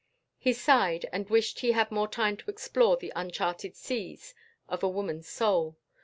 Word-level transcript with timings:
He 0.39 0.51
sighed 0.53 1.07
and 1.13 1.29
wished 1.29 1.59
he 1.59 1.73
had 1.73 1.91
more 1.91 2.07
time 2.07 2.35
to 2.37 2.49
explore 2.49 2.97
the 2.97 3.13
uncharted 3.15 3.75
seas 3.75 4.33
of 4.67 4.81
a 4.81 4.89
woman's 4.89 5.27
soul. 5.29 5.77